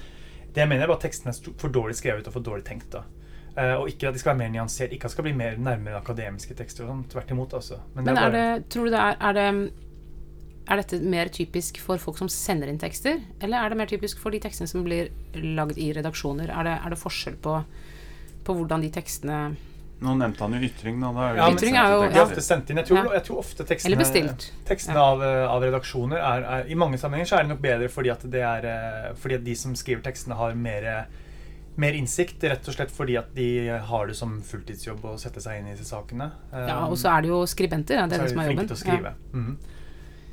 [0.48, 2.90] det jeg mener er bare at tekstene er for dårlig skrevet og for dårlig tenkt.
[2.96, 3.04] da.
[3.58, 5.56] Eh, og ikke at de skal være mer nyansert, ikke at de skal bli mer
[5.58, 6.84] nærmere akademiske tekster.
[6.84, 7.54] og sånn, Tvert imot.
[7.58, 7.80] altså.
[7.96, 9.72] Men er bare- det, tror du det er, er det
[10.68, 14.18] er dette mer typisk for folk som sender inn tekster, eller er det mer typisk
[14.20, 16.50] for de tekstene som blir lagd i redaksjoner?
[16.50, 17.64] Er det, er det forskjell på,
[18.44, 19.56] på hvordan de tekstene
[20.00, 21.08] Nå nevnte han jo ytring, da.
[21.12, 22.22] da er det Ja, Ytring er jo- De er ja.
[22.22, 22.76] ofte sendt inn.
[22.76, 23.12] Jeg tror, Ja.
[23.14, 24.50] jeg tror ofte tekstene, Eller bestilt.
[24.64, 25.02] tekstene Ja.
[25.02, 28.10] av, eh, av redaksjoner er, er I mange sammenhenger så er det nok bedre fordi
[28.12, 28.64] at, det er,
[29.08, 31.06] eh, fordi at de som skriver tekstene, har mer,
[31.80, 32.44] mer innsikt.
[32.50, 33.48] Rett og slett fordi at de
[33.90, 36.30] har det som fulltidsjobb å sette seg inn i disse sakene.
[36.52, 38.02] Ja, og så er det jo skribenter.
[38.02, 38.70] Ja, det er det som er jobben.
[38.70, 39.14] til å skrive.
[39.32, 39.76] mm.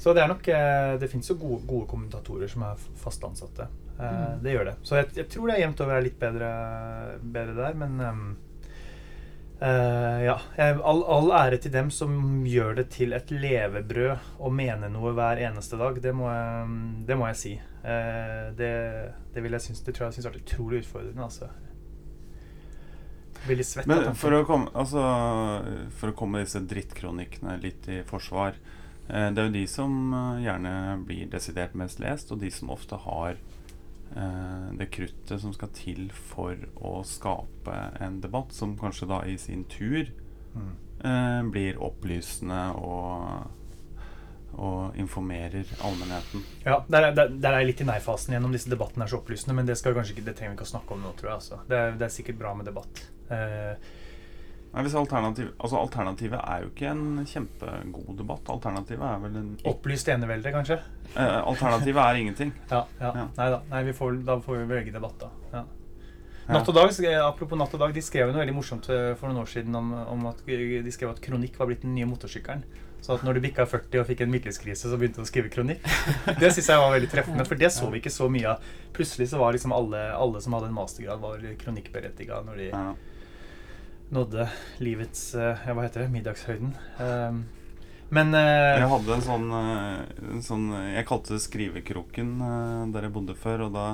[0.05, 3.65] Så det er nok eh, Det fins jo gode, gode kommentatorer som er fast ansatte.
[3.97, 4.41] Mm.
[4.43, 4.73] Det gjør det.
[4.83, 6.49] Så jeg, jeg tror det er jevnt over er litt bedre,
[7.21, 8.25] bedre der, men um,
[9.61, 10.35] uh, ja.
[10.75, 15.39] All, all ære til dem som gjør det til et levebrød å mene noe hver
[15.47, 16.01] eneste dag.
[16.03, 16.75] Det må jeg,
[17.07, 17.53] det må jeg si.
[17.85, 18.71] Eh, det,
[19.35, 21.27] det, vil jeg synes, det tror jeg syns har vært utrolig utfordrende.
[21.27, 21.51] Altså.
[23.45, 23.85] Litt svett.
[23.85, 25.01] Men for å komme, altså,
[25.99, 30.39] for å komme disse drittkronikkene litt i forsvar eh, Det er jo de som eh,
[30.47, 30.71] gjerne
[31.05, 36.07] blir desidert mest lest, og de som ofte har eh, det kruttet som skal til
[36.33, 40.09] for å skape en debatt, som kanskje da i sin tur
[40.55, 40.71] Mm.
[41.03, 43.49] eh, blir opplysende og,
[44.57, 46.43] og informerer allmennheten.
[46.65, 49.19] Ja, der, er- der, der er jeg litt i nei-fasen gjennom disse debattene er så
[49.21, 51.31] opplysende, men det, skal kanskje ikke, det trenger vi ikke å snakke om nå, tror
[51.31, 51.37] jeg.
[51.41, 51.59] Altså.
[51.69, 53.05] Det, er, det er sikkert bra med debatt.
[53.29, 53.93] Eh,
[54.75, 58.49] Nei, alternativ, altså Alternativet er jo ikke en kjempegod debatt.
[58.51, 60.75] Alternativet er vel en opplyst enevelde, kanskje?
[61.15, 62.51] eh, Alternativet er ingenting.
[62.73, 62.81] Ja.
[62.99, 63.11] ja.
[63.21, 63.27] Ja.
[63.37, 63.61] Nei da.
[64.27, 65.29] Da får vi velge debatt, da.
[65.53, 65.63] Ja.
[66.49, 66.91] Natt og Dag,
[67.23, 69.93] apropos Natt og Dag, de skrev noe veldig morsomt eh, for noen år siden om,
[70.11, 72.61] om at de skrev at kronikk var blitt den nye motorsykkelen.
[73.05, 75.51] Så at når du bikka 40 og fikk en midtlivskrise, så begynte du å skrive
[75.53, 75.83] kronikk.
[76.41, 78.63] Det syns jeg var veldig treffende, for det så vi ikke så mye av.
[78.97, 82.81] Plutselig så var liksom alle, alle som hadde en mastergrad, var kronikkberettiga når de Ja.
[84.15, 84.47] nådde
[84.81, 86.09] livets eh, ja, Hva heter det?
[86.15, 86.73] Middagshøyden.
[86.97, 87.43] Um,
[88.09, 92.35] men uh, Jeg hadde en sånn, eh, en sånn Jeg kalte det Skrivekroken
[92.93, 93.67] der jeg bodde før.
[93.67, 93.85] Og da,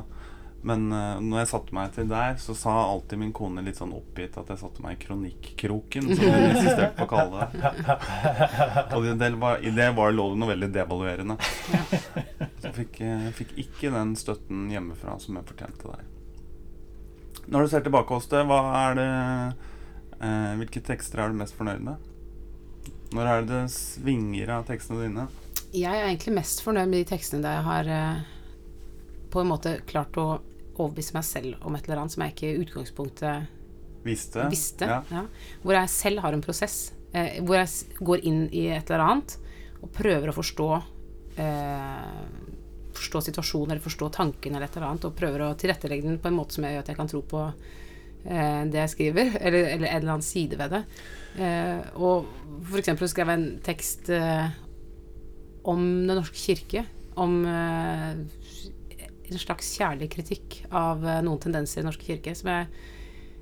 [0.62, 3.96] men uh, når jeg satte meg til der, så sa alltid min kone litt sånn
[3.98, 7.72] oppgitt at jeg satte meg i kronikkroken, som hun insisterte på å kalle det.
[8.98, 11.38] Og det var, i det var lå det noe veldig devaluerende.
[11.42, 16.06] Så jeg fikk, eh, jeg fikk ikke den støtten hjemmefra som jeg fortjente der.
[17.52, 19.08] Når du ser tilbake, Åste, hva er det
[20.22, 22.06] eh, Hvilke tekster er du mest fornøyd med?
[23.18, 25.26] Når er det det svinger av tekstene dine?
[25.74, 28.22] Jeg er egentlig mest fornøyd med de tekstene der jeg har eh,
[29.34, 30.30] på en måte klart å
[30.82, 33.58] overbevise meg selv om et eller annet som jeg ikke i utgangspunktet
[34.06, 34.48] Visste?
[34.50, 34.88] visste.
[34.90, 35.02] Ja.
[35.12, 35.26] Ja.
[35.62, 36.92] Hvor jeg selv har en prosess.
[37.14, 39.36] Eh, hvor jeg går inn i et eller annet
[39.82, 40.68] og prøver å forstå
[41.42, 42.26] eh,
[42.92, 46.28] Forstå situasjonen eller forstå tanken eller et eller annet, og prøver å tilrettelegge den på
[46.28, 49.88] en måte som gjør at jeg kan tro på eh, det jeg skriver, eller, eller
[49.88, 50.82] en eller annen side ved det.
[51.40, 52.28] Eh, og
[52.68, 54.52] for eksempel skrev jeg en tekst eh,
[55.72, 56.84] om Den norske kirke.
[57.16, 58.20] Om eh,
[59.32, 62.68] en slags kjærlig kritikk av eh, noen tendenser i norske kirke som jeg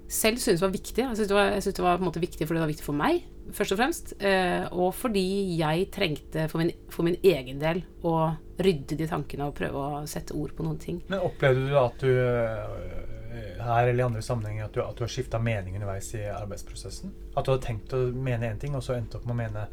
[0.09, 1.03] selv syntes var viktig.
[1.03, 3.21] Jeg syntes det var, jeg syntes det var viktig fordi det var viktig for meg,
[3.53, 4.13] først og fremst.
[4.25, 5.25] Eh, og fordi
[5.59, 8.15] jeg trengte for min, for min egen del å
[8.59, 11.03] rydde de tankene og prøve å sette ord på noen ting.
[11.11, 15.05] Men opplevde du at du øh, her eller i andre sammenhenger at du, at du
[15.05, 17.13] har skifta mening underveis i arbeidsprosessen?
[17.35, 19.69] At du hadde tenkt å mene én ting, og så endte opp med å mene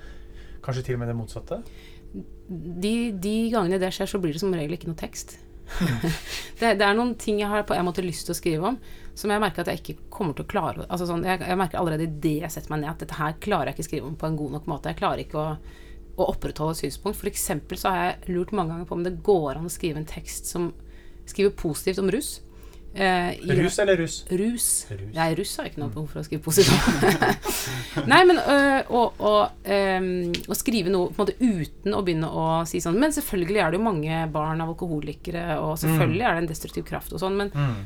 [0.67, 1.63] kanskje til og med det motsatte?
[2.47, 5.39] De, de gangene det skjer, så blir det som regel ikke noe tekst.
[6.61, 8.79] det, det er noen ting jeg har på en måte lyst til å skrive om,
[9.17, 11.81] som jeg merker at jeg ikke kommer til å klare altså sånn, jeg, jeg merker
[11.81, 14.17] allerede idet jeg setter meg ned, at dette her klarer jeg ikke å skrive om
[14.21, 14.93] på en god nok måte.
[14.93, 15.55] Jeg klarer ikke å,
[16.17, 17.19] å opprettholde et synspunkt.
[17.21, 20.03] For eksempel så har jeg lurt mange ganger på om det går an å skrive
[20.03, 20.71] en tekst som
[21.27, 22.37] skriver positivt om rus.
[22.97, 24.15] Eh, i- Rus eller russ?
[24.31, 24.67] Rus.
[24.91, 25.15] Rus.
[25.15, 28.07] Nei, russ har jeg ikke noe behov for å skrive positivt.
[28.13, 29.35] Nei, men øh, å, å,
[29.77, 33.61] øhm, å skrive noe på en måte uten å begynne å si sånn Men selvfølgelig
[33.67, 37.21] er det jo mange barn av alkoholikere, og selvfølgelig er det en destruktiv kraft og
[37.23, 37.77] sånn, men Mm.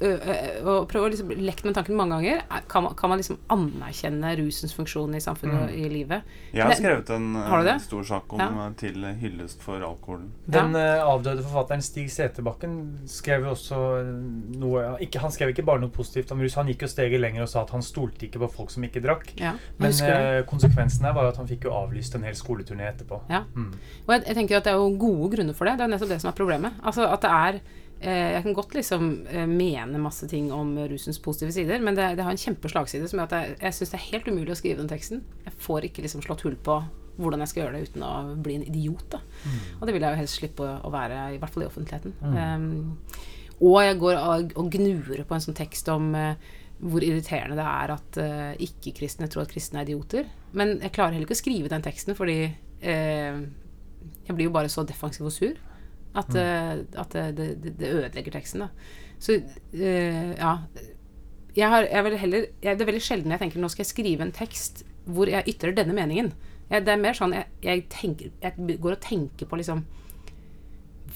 [0.00, 3.38] Å prøve å liksom leke med tanken mange ganger er- Kan man, kan man liksom
[3.48, 6.22] anerkjenne rusens funksjon i samfunnet og i livet?
[6.52, 8.66] Jeg har skrevet en eh, Har stor sak om Ja.
[8.66, 10.30] eh, til hyllest for alkoholen.
[10.46, 13.80] Den eh, avdøde forfatteren Stig Seterbakken skrev jo også
[14.58, 17.42] noe ikke, Han skrev ikke bare noe positivt om rus, han gikk jo steget lenger
[17.42, 19.32] og sa at han stolte ikke på folk som ikke drakk.
[19.40, 22.92] Ja, Men eh, konsekvensen her var jo at han fikk jo avlyst en hel skoleturné
[22.92, 23.22] etterpå.
[23.30, 23.44] Ja.
[23.54, 23.72] Mm.
[24.06, 25.78] Og jeg, jeg tenker at det er jo gode grunner for det.
[25.78, 26.72] Det er nettopp det som er problemet.
[26.84, 27.60] Altså at det er eh,
[27.96, 32.26] Jeg kan godt liksom eh, mene masse ting om rusens positive sider, men det, det
[32.26, 34.82] har en kjempeslagside som gjør at jeg, jeg syns det er helt umulig å skrive
[34.82, 35.22] den teksten.
[35.46, 36.76] Jeg får ikke liksom slått hull på
[37.16, 38.12] hvordan jeg skal gjøre det uten å
[38.44, 39.06] bli en idiot.
[39.14, 39.22] Da.
[39.78, 42.14] Og det vil jeg jo helst slippe å, være, i hvert fall i offentligheten.
[42.20, 42.66] Um,
[43.56, 46.34] og jeg går og, og gnurer på en sånn tekst om uh,
[46.82, 50.28] hvor irriterende det er at uh, ikke-kristne tror at kristne er idioter.
[50.56, 53.40] Men jeg klarer heller ikke å skrive den teksten fordi uh,
[54.26, 55.56] jeg blir jo bare så defensiv og sur
[56.16, 58.66] at, eh, at det, det, det ødelegger teksten.
[58.66, 58.68] Da.
[59.22, 59.38] Så
[59.72, 60.58] eh, ja
[61.56, 64.26] jeg har, jeg heller, jeg, Det er veldig sjelden jeg tenker nå skal jeg skrive
[64.26, 66.32] en tekst hvor jeg ytrer denne meningen.
[66.66, 69.84] Jeg, det er mer sånn jeg, tenker, jeg går og tenker på liksom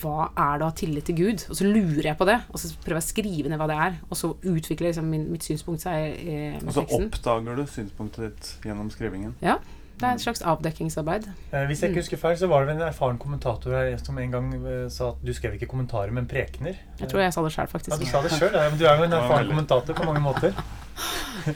[0.00, 1.42] Hva er det å ha tillit til Gud?
[1.50, 3.78] Og så lurer jeg på det, og så prøver jeg å skrive ned hva det
[3.84, 3.98] er.
[4.06, 7.10] Og så utvikler liksom min, mitt synspunkt seg eh, Og så teksten.
[7.10, 9.34] oppdager du synspunktet ditt gjennom skrivingen.
[9.44, 9.58] Ja,
[10.00, 11.26] det er et slags avdekkingsarbeid.
[11.52, 14.30] Eh, hvis jeg ikke husker feil, så var det en erfaren kommentator her som en
[14.32, 16.80] gang eh, sa at du skrev ikke kommentarer, men prekener.
[17.00, 18.58] Jeg tror jeg sa det sjøl, Ja, du sa det sjøl.
[18.80, 20.52] Du er jo en erfaren kommentator på mange måter.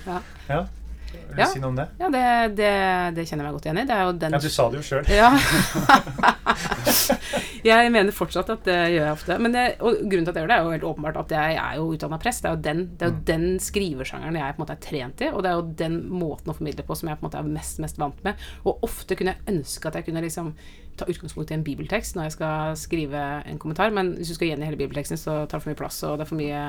[0.06, 0.18] Ja.
[0.48, 0.60] ja.
[1.14, 1.46] Vil du Ja.
[1.50, 1.84] si noe om det?
[2.00, 2.22] Ja, det,
[2.56, 2.70] det,
[3.16, 3.84] det kjenner jeg meg godt igjen i.
[3.86, 5.04] Det er jo den Ja, du sa det jo sjøl.
[5.12, 5.30] Ja.
[7.64, 9.38] jeg mener fortsatt at det gjør jeg ofte.
[9.40, 11.56] Men det, og grunnen til at jeg gjør det, er jo helt åpenbart at jeg
[11.62, 12.42] er jo utdanna prest.
[12.44, 13.24] Det er jo, den, det er jo Mm.
[13.30, 16.52] den skriversjangeren jeg på en måte er trent i, og det er jo den måten
[16.52, 18.34] å formidle på som jeg på en måte er mest, mest vant med.
[18.64, 20.54] Og ofte kunne jeg ønske at jeg kunne liksom
[20.94, 24.52] ta utgangspunkt i en bibeltekst når jeg skal skrive en kommentar, men hvis du skal
[24.52, 26.60] gjengi hele bibelteksten, så tar det for mye plass, og det er for mye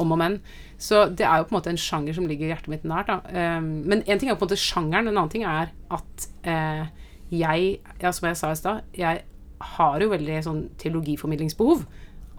[0.00, 0.40] om og men.
[0.80, 3.12] Så det er jo på en måte en sjanger som ligger hjertet mitt nært.
[3.12, 3.20] Da.
[3.58, 6.86] Um, men én ting er på en måte sjangeren, en annen ting er at eh,
[7.30, 9.22] jeg, ja, som jeg sa i stad, jeg
[9.60, 11.84] har jo veldig sånn teologiformidlingsbehov.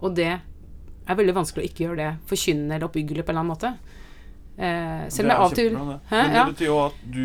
[0.01, 3.45] Og det er veldig vanskelig å ikke gjøre det forkynnende eller oppbyggelig på en eller
[3.45, 3.73] annen måte.
[4.57, 5.99] Eh, selv om jeg av og til det.
[6.09, 6.17] Hæ?
[6.21, 7.23] Men det betyr jo at du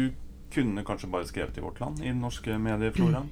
[0.57, 3.29] kunne kanskje bare skrevet i Vårt Land, i den norske mediefloraen.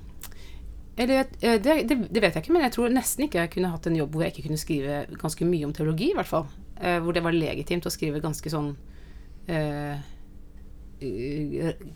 [0.97, 3.71] Eller eh, det, det, det vet jeg ikke, men jeg tror nesten ikke jeg kunne
[3.73, 6.47] hatt en jobb hvor jeg ikke kunne skrive ganske mye om teologi, i hvert fall.
[6.81, 8.75] eh, hvor det var legitimt å skrive ganske sånn
[9.49, 9.97] eh,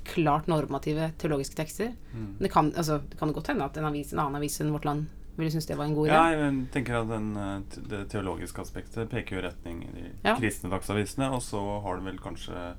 [0.04, 1.94] klart normative teologiske tekster.
[2.14, 2.34] Mm.
[2.38, 4.84] Det kan, altså, det kan godt hende at en, avis, en annen avis enn Vårt
[4.88, 5.06] Land
[5.38, 6.14] ville synes det var en god idé.
[6.16, 10.34] Ja, jeg tenker at den, eh, det teologiske aspektet peker jo retning i de Ja.
[10.34, 12.74] kristne dagsavisene, og så har du vel kanskje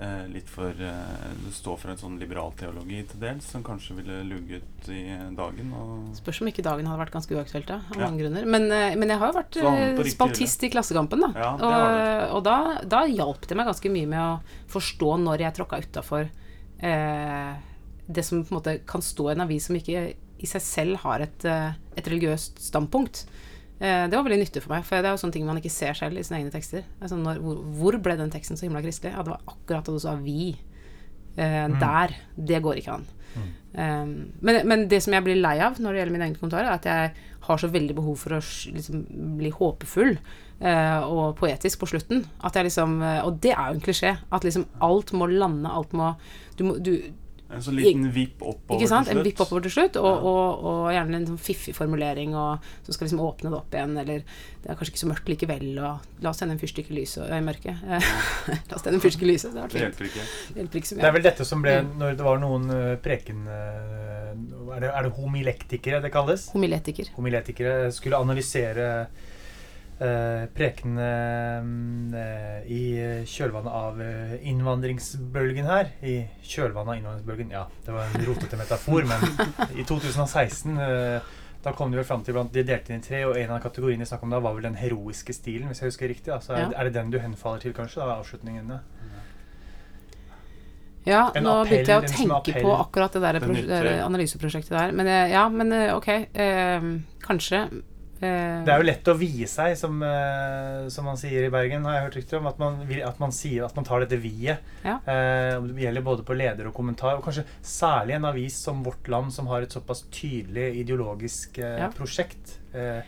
[0.00, 4.88] eh, litt for eh, stå for en sånn liberalteologi til dels, som kanskje ville lugget
[4.88, 5.02] i
[5.36, 5.72] dagen.
[5.76, 8.06] Og Spørs om ikke dagen hadde vært ganske uaktuelt, da, av Ja.
[8.08, 8.46] mange grunner.
[8.46, 11.32] Men, eh, men jeg har jo vært eh, riktig spaltist i Klassekampen, da.
[11.36, 14.40] Ja, og og da, da hjalp det meg ganske mye med å
[14.72, 16.28] forstå når jeg tråkka utafor
[16.82, 17.54] eh,
[18.08, 20.96] det som på en måte kan stå i en avis som ikke i seg selv
[21.04, 23.24] har et, eh, et religiøst standpunkt.
[23.80, 25.72] Eh, det var veldig nyttig for meg, for det er jo sånne ting man ikke
[25.72, 26.84] ser selv i sine egne tekster.
[27.00, 27.40] Er sånn når,
[27.78, 29.14] hvor, ble den teksten så himla kristelig?
[29.14, 30.56] Ja, det var akkurat da du sa 'vi'.
[31.36, 32.16] Eh, Der.
[32.36, 33.06] Det går ikke an.
[33.72, 36.68] Um, men, men det som jeg blir lei av når det gjelder mine egne kommentarer,
[36.68, 37.12] er at jeg
[37.46, 38.40] har så veldig behov for å
[38.76, 39.06] liksom,
[39.38, 42.22] bli håpefull eh, og poetisk på slutten.
[42.44, 44.12] At jeg liksom, eh, og det er jo en klisjé.
[44.30, 46.14] At liksom alt må lande, alt må
[46.58, 46.92] Du må du,
[47.54, 49.06] en sånn liten vipp oppover Ikke sant?
[49.08, 49.26] til En slutt.
[49.30, 50.32] vipp oppover til slutt, og, Ja.
[50.32, 53.96] og, og gjerne en sånn fiffig formulering og, som skal liksom åpne det opp igjen,
[54.02, 54.22] eller
[54.62, 57.28] det er kanskje ikke så mørkt likevel, og la oss tenne en fyrstikk i lyset
[57.30, 57.82] i mørket.
[58.70, 60.24] la oss tenne en fyrstikk i lyset, det Det hjelper ikke.
[60.54, 61.92] Det hjelper ikke Det er vel dette som ble Mm.
[61.98, 63.46] Når det var noen eh, preken...
[63.48, 64.08] eh,
[64.72, 66.46] Er det, er det homilektikere det kalles?
[66.54, 67.10] Homiletiker.
[67.16, 68.86] Homiletikere skulle analysere
[70.02, 72.80] eh, prekenene eh, i
[73.28, 75.92] kjølvannet av eh, innvandringsbølgen her.
[76.02, 79.22] I kjølvannet av innvandringsbølgen Ja, det var en rotete metafor, men
[79.78, 83.20] i 2016 eh, da kom de vel fram til blant De delte inn i tre,
[83.28, 85.92] og en av kategoriene de snakket om da, var vel den heroiske stilen, hvis jeg
[85.92, 86.32] husker riktig.
[86.34, 86.72] Altså, er, Ja.
[86.80, 88.02] er det den du henfaller til, kanskje?
[88.02, 88.72] da, avslutningen?
[91.06, 94.70] Ja, En nå appell, begynte jeg å tenke på akkurat det der, Det der analyseprosjektet
[94.74, 94.92] der.
[94.94, 96.08] Men ja, men ok.
[96.34, 96.84] eh,
[97.22, 97.62] kanskje.
[98.22, 101.84] Eh, Det er jo lett å vie seg, som, eh, som man sier i Bergen,
[101.84, 102.46] har jeg hørt rykter om.
[102.46, 104.58] At man, vil, at man sier at man tar dette viet.
[104.84, 104.98] Ja.
[105.06, 109.08] Eh, det gjelder både på leder og kommentar, og kanskje særlig en avis som Vårt
[109.12, 111.90] Land, som har et såpass tydelig ideologisk Ja.
[111.90, 112.58] prosjekt.
[112.74, 113.02] Eh,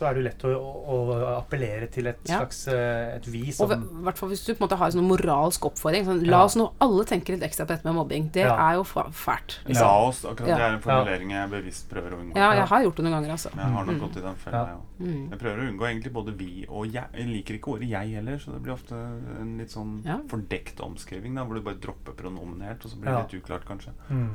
[0.00, 2.38] så er det jo lett å, å, å appellere til et Ja.
[2.40, 4.92] slags eh, et vi som i hvert fall hvis du på en måte har en
[4.96, 6.06] sånn moralsk oppfordring.
[6.08, 6.44] Sånn, la Ja.
[6.48, 8.30] oss nå alle tenke litt ekstra på dette med mobbing.
[8.32, 8.56] Det Ja.
[8.70, 9.12] er jo fælt.
[9.12, 9.58] fælt.
[9.66, 10.08] La Liksom.
[10.08, 10.56] oss, akkurat Ja.
[10.56, 12.36] Det er en formulering jeg bevisst prøver å unngå.
[12.36, 13.50] Ja, jeg har gjort det noen ganger, altså.
[13.54, 14.00] Men jeg har nok Mm.
[14.00, 14.64] gått i den fella, Ja.
[14.66, 15.06] jeg òg.
[15.06, 15.30] Mm.
[15.30, 17.04] Jeg prøver å unngå egentlig både vi og jeg.
[17.12, 18.92] Jeg liker ikke ordet 'jeg' heller, så det blir ofte
[19.40, 20.18] en litt sånn Ja.
[20.28, 23.22] fordekt omskriving, da, hvor du bare dropper pronomen helt, og så blir Ja.
[23.22, 23.90] det litt uklart, kanskje.
[24.10, 24.30] mm,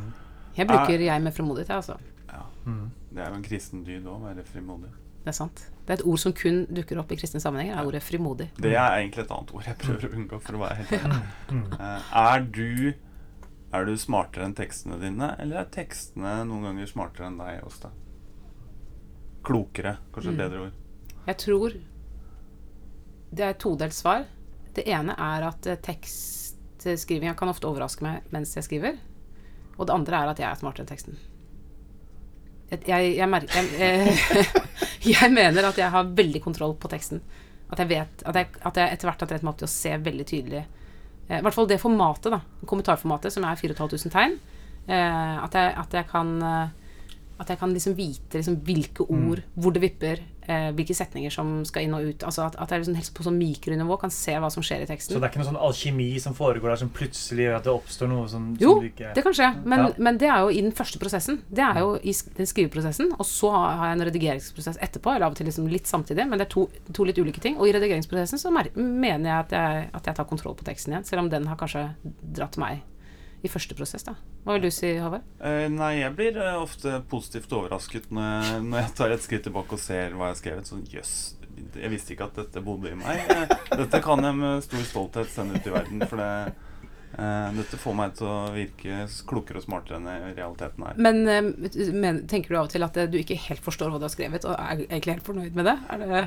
[0.58, 1.97] Jeg bruker jeg med frimodighet, jeg, altså.
[2.32, 2.41] Ja.
[2.65, 2.89] mm.
[3.13, 4.89] Det er jo en kristen dyd òg, å være frimodig.
[5.25, 5.63] Det er sant.
[5.85, 8.45] Det er et ord som kun dukker opp i kristne sammenhenger, er ordet frimodig.
[8.61, 11.19] Det er egentlig et annet ord jeg prøver å unngå, for å være helt ærlig.
[11.49, 11.65] Mm.
[11.79, 12.93] Eh, Er du
[13.73, 17.89] Er du smartere enn tekstene dine, eller er tekstene noen ganger smartere enn deg, Åsta?
[19.43, 20.38] Klokere, kanskje et Mm.
[20.38, 20.71] bedre ord.
[21.27, 21.69] Jeg tror
[23.33, 24.25] det er et todelt svar.
[24.73, 28.97] Det ene er at eh, tekstskrivinga kan ofte overraske meg mens jeg skriver.
[29.77, 31.17] Og det andre er at jeg er smartere enn teksten.
[32.71, 34.45] Jeg, Jeg, jeg, merker, jeg, eh,
[35.05, 37.21] jeg mener at jeg har veldig kontroll på teksten.
[37.71, 39.73] At jeg vet At jeg, at jeg etter hvert har trett meg opp til å
[39.73, 42.41] se veldig tydelig eh, I hvert fall det formatet, da.
[42.69, 44.35] Kommentarformatet, som er 4500 tegn.
[44.85, 46.85] Eh, at, jeg, at jeg kan eh,
[47.38, 51.65] At jeg kan liksom vite liksom hvilke ord, hvor det vipper, eh, hvilke setninger som
[51.67, 52.24] skal inn og ut.
[52.24, 54.88] Altså at, at jeg liksom helst på sånn mikronivå kan se hva som skjer i
[54.88, 55.17] teksten.
[55.17, 57.74] Så det er ikke noe sånn alkemi som foregår der som plutselig gjør at det
[57.74, 59.91] oppstår noe som, Jo, som du ikke Det kan skje, men, Ja.
[60.08, 61.41] men det er jo i den første prosessen.
[61.52, 65.15] Det er jo i den skriveprosessen, og så har jeg en redigeringsprosess etterpå.
[65.15, 67.60] Eller av og til liksom litt samtidig, men det er to, to litt ulike ting.
[67.60, 71.04] Og i redigeringsprosessen så mener jeg at, jeg at jeg tar kontroll på teksten igjen,
[71.04, 71.89] selv om den har kanskje
[72.32, 72.80] dratt meg
[73.45, 74.15] i første prosess, da.
[74.45, 75.23] Hva vil du si, Håvard?
[75.39, 79.45] Eh, nei, jeg blir eh, ofte positivt overrasket når jeg, når jeg tar et skritt
[79.47, 80.69] tilbake og ser hva jeg har skrevet.
[80.71, 81.15] Sånn jøss,
[81.79, 83.21] jeg visste ikke at dette bodde i meg.
[83.31, 86.31] Eh, dette kan jeg med stor stolthet sende ut i verden, for det
[87.15, 88.95] Uh, dette får meg til å virke
[89.29, 90.97] klokere og smartere enn i realiteten er.
[90.99, 91.21] Men,
[91.95, 94.43] men tenker du av og til at du ikke helt forstår hva du har skrevet,
[94.43, 95.77] og er egentlig helt fornøyd med det?
[95.95, 96.25] Er det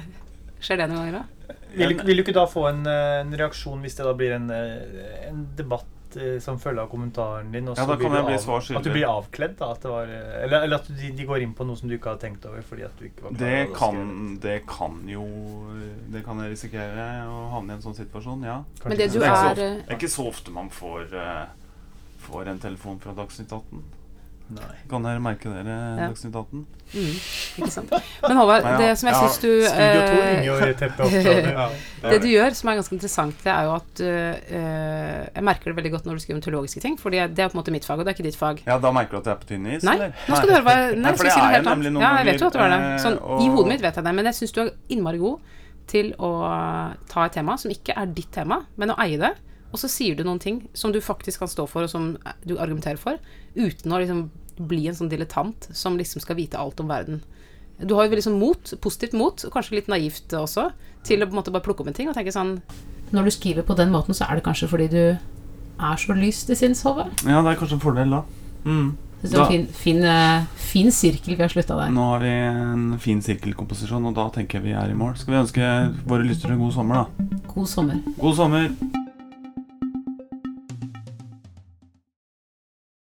[0.64, 1.58] skjer det noen ganger, da?
[1.74, 4.48] Vil, du- vil du ikke da få en, en reaksjon hvis det da blir en,
[4.48, 7.66] en debatt eh, som følge av kommentaren din?
[7.76, 8.80] Ja, da kan jeg bli svar skyldig.
[8.80, 9.56] At du blir avkledd?
[9.58, 11.90] da at det var, eh, Eller, eller at de, de går inn på noe som
[11.90, 12.62] du ikke har tenkt over?
[12.62, 15.26] fordi at du ikke var klar Det kan, det kan jo
[16.14, 18.62] Det kan jeg risikere å havne i en sånn situasjon, ja.
[18.80, 21.12] Kanskje Men det du det, er er, eh, det er ikke så ofte man får,
[21.12, 21.46] uh,
[22.24, 23.84] får en telefon fra Dagsnytt 18.
[24.48, 24.74] Nei.
[24.88, 26.06] Kan dere merke dere Ja.
[26.08, 26.62] Dagsnytt 18?
[26.88, 27.16] Mm,
[27.60, 27.90] ikke sant.
[28.22, 28.78] Men Håvard, Nei, ja.
[28.80, 30.44] det som jeg Ja, syns du eh.
[31.52, 31.66] Ja.
[32.08, 34.34] Det du gjør, som er ganske interessant, det er jo at øh,
[35.34, 37.58] Jeg merker det veldig godt når du skriver om teologiske ting, Fordi det er på
[37.58, 38.62] en måte mitt fag, og det er ikke ditt fag.
[38.64, 39.84] Ja, da merker du at jeg er på tynn is?
[39.84, 40.14] Nei, eller?
[40.28, 42.06] nå skal du høre hva jeg Nei, Nei, for det si er jeg nemlig noen
[42.06, 42.80] Ja, jeg vet jo at du er det.
[43.04, 45.54] Sånn, og, I hodet mitt vet jeg det, men jeg syns du er innmari god
[45.88, 46.30] til å
[47.08, 49.34] ta et tema som ikke er ditt tema, men å eie det.
[49.72, 52.56] Og så sier du noen ting som du faktisk kan stå for, og som du
[52.56, 53.18] argumenterer for,
[53.56, 54.28] uten å liksom
[54.58, 57.22] bli en sånn dilettant som liksom skal vite alt om verden.
[57.78, 60.70] Du har jo veldig sånn mot, positivt mot, og kanskje litt naivt også,
[61.06, 62.58] til å på en måte bare plukke opp en ting og tenke sånn
[63.14, 65.02] Når du skriver på den måten, så er det kanskje fordi du
[65.78, 67.14] er så lyst i sinns, Håvard.
[67.22, 68.24] Ja, det er kanskje en fordel, da.
[68.66, 68.90] Mm.
[69.22, 71.90] Det er en fin, fin, eh, fin sirkel vi har slutta der.
[71.94, 75.16] Nå har vi en fin sirkelkomposisjon, og da tenker jeg vi er i mål.
[75.18, 75.72] Skal vi ønske
[76.06, 77.42] våre lyttere god sommer, da.
[77.50, 78.02] God sommer.
[78.18, 78.97] God sommer!